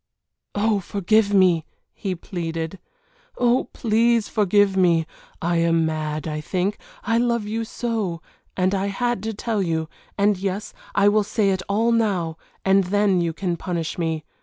"Oh, 0.55 0.79
forgive 0.79 1.31
me!" 1.31 1.63
he 1.93 2.15
pleaded. 2.15 2.79
"Oh, 3.37 3.65
please 3.71 4.27
forgive 4.27 4.75
me! 4.75 5.05
I 5.43 5.57
am 5.57 5.85
mad, 5.85 6.27
I 6.27 6.41
think, 6.41 6.79
I 7.03 7.19
love 7.19 7.43
you 7.45 7.63
so 7.63 8.19
and 8.57 8.73
I 8.73 8.87
had 8.87 9.21
to 9.21 9.33
tell 9.35 9.61
you 9.61 9.87
and 10.17 10.39
yes, 10.39 10.73
I 10.95 11.07
will 11.07 11.23
say 11.23 11.51
it 11.51 11.61
all 11.69 11.91
now, 11.91 12.37
and 12.65 12.85
then 12.85 13.21
you 13.21 13.31
can 13.31 13.57
punish 13.57 13.99
me. 13.99 14.23